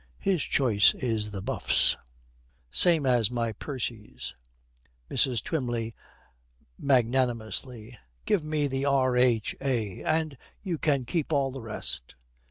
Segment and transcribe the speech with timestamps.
[0.17, 1.95] His choice is the Buffs,
[2.71, 4.33] same as my Percy's.'
[5.11, 5.43] MRS.
[5.43, 5.93] TWYMLEY,
[6.79, 10.01] magnanimously, 'Give me the R.H.A.
[10.01, 12.15] and you can keep all the rest.'